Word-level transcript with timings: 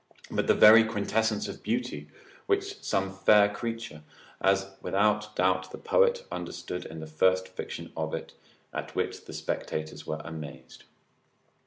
but 0.31 0.47
the 0.47 0.55
very 0.55 0.83
quintessence 0.83 1.47
of 1.47 1.61
beauty, 1.61 2.07
some 2.79 3.13
fair 3.15 3.47
creature, 3.47 4.01
as 4.41 4.71
without 4.81 5.35
doubt 5.35 5.69
the 5.69 5.77
poet 5.77 6.25
understood 6.31 6.87
in 6.87 6.99
the 6.99 7.05
first 7.05 7.47
fiction 7.49 7.93
of 7.95 8.15
it, 8.15 8.33
at 8.73 8.95
which 8.95 9.25
the 9.25 9.33
spectators 9.33 10.07
were 10.07 10.19
amazed. 10.25 10.85